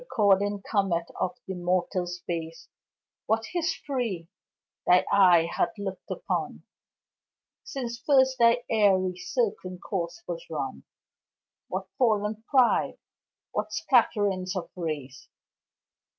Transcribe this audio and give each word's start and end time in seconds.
Recording 0.01 0.63
comet 0.67 1.11
of 1.19 1.35
th' 1.35 1.49
immortal 1.49 2.07
space, 2.07 2.69
What 3.27 3.45
history 3.53 4.27
thy 4.87 5.05
eye 5.13 5.47
hath 5.57 5.73
look'd 5.77 6.09
upon 6.09 6.63
Since 7.63 7.99
first 7.99 8.39
thy 8.39 8.63
airy, 8.67 9.15
circling 9.15 9.77
course 9.77 10.23
was 10.27 10.43
run! 10.49 10.85
What 11.67 11.85
fallen 11.99 12.43
pride! 12.49 12.97
What 13.51 13.73
scatterings 13.73 14.55
of 14.55 14.71
race! 14.75 15.29